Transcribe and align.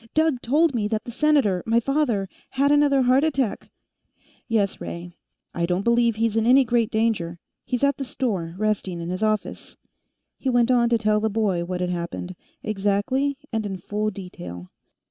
"Doug 0.15 0.41
told 0.41 0.73
me 0.73 0.87
that 0.87 1.03
the 1.03 1.11
Senator... 1.11 1.61
my 1.67 1.79
father... 1.79 2.27
had 2.49 2.71
another 2.71 3.03
heart 3.03 3.23
attack." 3.23 3.69
"Yes, 4.47 4.81
Ray. 4.81 5.15
I 5.53 5.67
don't 5.67 5.83
believe 5.83 6.15
he's 6.15 6.35
in 6.35 6.47
any 6.47 6.63
great 6.65 6.89
danger. 6.89 7.39
He's 7.65 7.83
at 7.83 7.97
the 7.97 8.03
store, 8.03 8.55
resting 8.57 8.99
in 8.99 9.09
his 9.09 9.21
office." 9.21 9.77
He 10.39 10.49
went 10.49 10.71
on 10.71 10.89
to 10.89 10.97
tell 10.97 11.19
the 11.19 11.29
boy 11.29 11.65
what 11.65 11.81
had 11.81 11.91
happened, 11.91 12.35
exactly 12.63 13.37
and 13.53 13.63
in 13.63 13.77
full 13.77 14.09
detail. 14.09 14.71